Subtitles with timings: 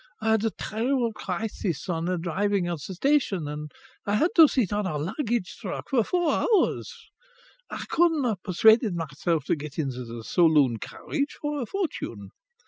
[0.19, 3.71] I had a terrible crisis on arriving at the station, and
[4.03, 6.91] I had to sit on a luggage truck for four hours.
[7.69, 12.31] I couldn't have persuaded myself to get into the saloon carriage for a fortune!